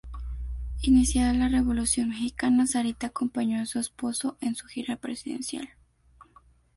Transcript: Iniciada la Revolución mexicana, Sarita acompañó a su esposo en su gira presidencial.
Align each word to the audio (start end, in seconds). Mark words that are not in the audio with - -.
Iniciada 0.81 1.31
la 1.33 1.47
Revolución 1.47 2.09
mexicana, 2.09 2.65
Sarita 2.65 3.05
acompañó 3.05 3.61
a 3.61 3.67
su 3.67 3.77
esposo 3.77 4.35
en 4.41 4.55
su 4.55 4.65
gira 4.65 4.95
presidencial. 4.95 5.69